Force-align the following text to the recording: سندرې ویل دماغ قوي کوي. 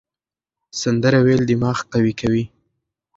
سندرې 0.81 1.19
ویل 1.25 1.41
دماغ 1.49 1.77
قوي 1.91 2.13
کوي. 2.21 2.43